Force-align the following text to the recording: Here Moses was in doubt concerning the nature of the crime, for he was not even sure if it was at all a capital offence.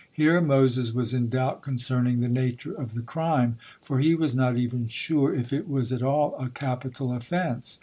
Here 0.11 0.41
Moses 0.41 0.93
was 0.95 1.13
in 1.13 1.29
doubt 1.29 1.61
concerning 1.61 2.21
the 2.21 2.27
nature 2.27 2.73
of 2.73 2.95
the 2.95 3.03
crime, 3.03 3.57
for 3.83 3.99
he 3.99 4.15
was 4.15 4.35
not 4.35 4.57
even 4.57 4.87
sure 4.87 5.31
if 5.35 5.53
it 5.53 5.69
was 5.69 5.93
at 5.93 6.01
all 6.01 6.35
a 6.39 6.49
capital 6.49 7.13
offence. 7.15 7.79